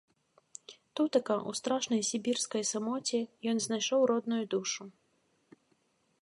Тутака, 0.99 1.35
у 1.51 1.53
страшнай 1.59 2.01
сібірскай 2.09 2.63
самоце, 2.71 3.19
ён 3.53 3.57
знайшоў 3.67 4.01
родную 4.15 4.41
душу. 4.57 4.83